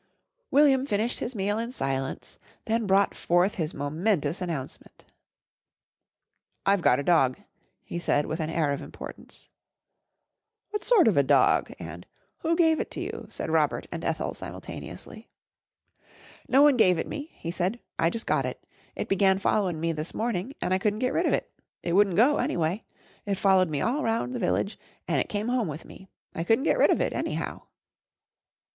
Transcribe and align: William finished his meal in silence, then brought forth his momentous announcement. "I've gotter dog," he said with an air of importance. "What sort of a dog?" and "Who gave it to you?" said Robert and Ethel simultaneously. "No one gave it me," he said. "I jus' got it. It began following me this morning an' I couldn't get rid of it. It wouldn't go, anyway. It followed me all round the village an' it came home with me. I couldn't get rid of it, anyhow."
William 0.49 0.83
finished 0.83 1.19
his 1.19 1.35
meal 1.35 1.59
in 1.59 1.71
silence, 1.71 2.39
then 2.65 2.87
brought 2.87 3.13
forth 3.13 3.53
his 3.53 3.71
momentous 3.71 4.41
announcement. 4.41 5.05
"I've 6.65 6.81
gotter 6.81 7.03
dog," 7.03 7.37
he 7.83 7.99
said 7.99 8.25
with 8.25 8.39
an 8.39 8.49
air 8.49 8.71
of 8.71 8.81
importance. 8.81 9.47
"What 10.71 10.83
sort 10.83 11.07
of 11.07 11.17
a 11.17 11.21
dog?" 11.21 11.71
and 11.77 12.07
"Who 12.39 12.55
gave 12.55 12.79
it 12.79 12.89
to 12.93 12.99
you?" 12.99 13.27
said 13.29 13.51
Robert 13.51 13.85
and 13.91 14.03
Ethel 14.03 14.33
simultaneously. 14.33 15.29
"No 16.47 16.63
one 16.63 16.77
gave 16.77 16.97
it 16.97 17.05
me," 17.07 17.29
he 17.35 17.51
said. 17.51 17.79
"I 17.99 18.09
jus' 18.09 18.23
got 18.23 18.43
it. 18.47 18.65
It 18.95 19.07
began 19.07 19.37
following 19.37 19.79
me 19.79 19.91
this 19.91 20.15
morning 20.15 20.55
an' 20.61 20.73
I 20.73 20.79
couldn't 20.79 20.97
get 20.97 21.13
rid 21.13 21.27
of 21.27 21.33
it. 21.33 21.47
It 21.83 21.93
wouldn't 21.93 22.15
go, 22.15 22.37
anyway. 22.37 22.83
It 23.27 23.35
followed 23.37 23.69
me 23.69 23.81
all 23.81 24.01
round 24.03 24.33
the 24.33 24.39
village 24.39 24.79
an' 25.07 25.19
it 25.19 25.29
came 25.29 25.49
home 25.49 25.67
with 25.67 25.85
me. 25.85 26.09
I 26.33 26.43
couldn't 26.43 26.63
get 26.65 26.79
rid 26.79 26.89
of 26.89 26.99
it, 27.01 27.13
anyhow." 27.13 27.67